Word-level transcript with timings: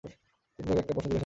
তিনি 0.55 0.63
তোকে 0.67 0.79
একটা 0.83 0.93
প্রশ্ন 0.95 1.07
জিজ্ঞাসা 1.07 1.15
করেছে! 1.15 1.19